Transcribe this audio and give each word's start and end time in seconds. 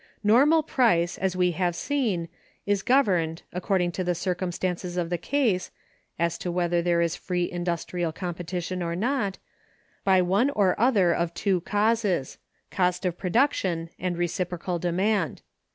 Normal 0.23 0.63
price, 0.63 1.15
as 1.19 1.35
we 1.35 1.51
have 1.51 1.75
seen, 1.75 2.27
is 2.65 2.81
governed, 2.81 3.43
according 3.53 3.91
to 3.91 4.03
the 4.03 4.15
circumstances 4.15 4.97
of 4.97 5.11
the 5.11 5.17
case 5.19 5.69
[as 6.17 6.39
to 6.39 6.51
whether 6.51 6.81
there 6.81 7.01
is 7.03 7.15
free 7.15 7.47
industrial 7.51 8.11
competition 8.11 8.81
or 8.81 8.95
not], 8.95 9.37
by 10.03 10.19
one 10.23 10.49
or 10.49 10.73
other 10.79 11.13
of 11.13 11.35
two 11.35 11.61
causes—cost 11.61 13.05
of 13.05 13.15
production 13.15 13.91
and 13.99 14.17
reciprocal 14.17 14.79
demand. 14.79 15.43